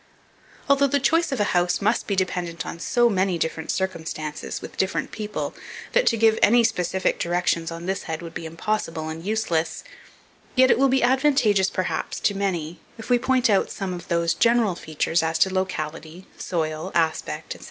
Although 0.67 0.87
the 0.87 0.99
choice 0.99 1.31
of 1.31 1.39
a 1.39 1.43
house 1.53 1.79
must 1.79 2.07
be 2.07 2.15
dependent 2.15 2.65
on 2.65 2.79
so 2.79 3.07
many 3.07 3.37
different 3.37 3.69
circumstances 3.69 4.59
with 4.59 4.75
different 4.75 5.11
people, 5.11 5.53
that 5.91 6.07
to 6.07 6.17
give 6.17 6.39
any 6.41 6.63
specific 6.63 7.19
directions 7.19 7.69
on 7.69 7.85
this 7.85 8.05
head 8.09 8.23
would 8.23 8.33
be 8.33 8.47
impossible 8.47 9.09
and 9.09 9.23
useless; 9.23 9.83
yet 10.55 10.71
it 10.71 10.79
will 10.79 10.89
be 10.89 11.03
advantageous, 11.03 11.69
perhaps, 11.69 12.19
to 12.21 12.33
many, 12.33 12.79
if 12.97 13.11
we 13.11 13.19
point 13.19 13.47
out 13.47 13.69
some 13.69 13.93
of 13.93 14.07
those 14.07 14.33
general 14.33 14.73
features 14.73 15.21
as 15.21 15.37
to 15.37 15.53
locality, 15.53 16.25
soil, 16.39 16.91
aspect, 16.95 17.53
&c. 17.53 17.59